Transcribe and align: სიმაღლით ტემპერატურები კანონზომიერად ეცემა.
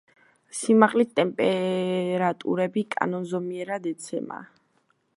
სიმაღლით 0.59 1.11
ტემპერატურები 1.19 2.87
კანონზომიერად 2.97 3.91
ეცემა. 3.95 4.45